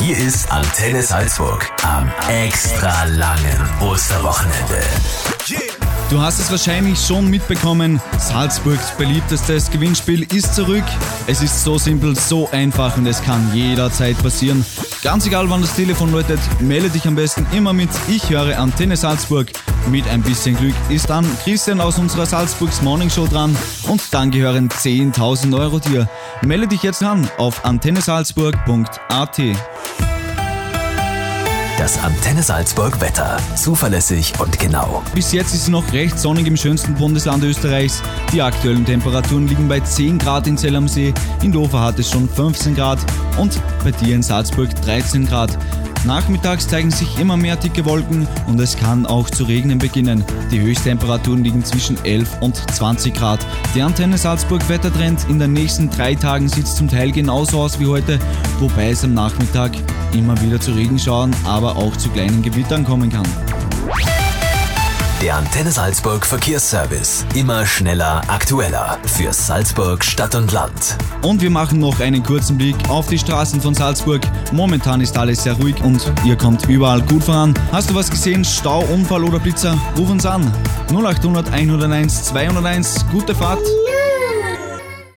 [0.00, 4.80] Hier ist Antenne Salzburg am extra langen Osterwochenende.
[6.08, 10.84] Du hast es wahrscheinlich schon mitbekommen, Salzburgs beliebtestes Gewinnspiel ist zurück.
[11.26, 14.64] Es ist so simpel, so einfach und es kann jederzeit passieren.
[15.02, 18.96] Ganz egal, wann das Telefon läutet, melde dich am besten immer mit Ich höre Antenne
[18.96, 19.52] Salzburg.
[19.90, 24.32] Mit ein bisschen Glück ist dann Christian aus unserer Salzburgs Morning Show dran und dann
[24.32, 26.08] gehören 10.000 Euro dir.
[26.42, 29.40] Melde dich jetzt an auf antennesalzburg.at.
[31.78, 33.36] Das Antenne Salzburg Wetter.
[33.54, 35.00] Zuverlässig und genau.
[35.14, 38.02] Bis jetzt ist es noch recht sonnig im schönsten Bundesland Österreichs.
[38.32, 42.10] Die aktuellen Temperaturen liegen bei 10 Grad in Zell am See, in Dover hat es
[42.10, 42.98] schon 15 Grad
[43.36, 45.56] und bei dir in Salzburg 13 Grad.
[46.08, 50.24] Nachmittags zeigen sich immer mehr dicke Wolken und es kann auch zu regnen beginnen.
[50.50, 53.44] Die Höchsttemperaturen liegen zwischen 11 und 20 Grad.
[53.74, 57.86] Der Antenne Salzburg Wettertrend in den nächsten drei Tagen sieht zum Teil genauso aus wie
[57.86, 58.18] heute,
[58.58, 59.72] wobei es am Nachmittag
[60.14, 63.26] immer wieder zu Regenschauern, aber auch zu kleinen Gewittern kommen kann.
[65.20, 67.26] Der Antenne Salzburg Verkehrsservice.
[67.34, 68.98] Immer schneller, aktueller.
[69.04, 70.96] Für Salzburg Stadt und Land.
[71.22, 74.22] Und wir machen noch einen kurzen Blick auf die Straßen von Salzburg.
[74.52, 77.52] Momentan ist alles sehr ruhig und ihr kommt überall gut voran.
[77.72, 78.44] Hast du was gesehen?
[78.44, 79.76] Stau, Unfall oder Blitzer?
[79.96, 80.52] Ruf uns an.
[80.88, 83.06] 0800 101 201.
[83.10, 83.58] Gute Fahrt.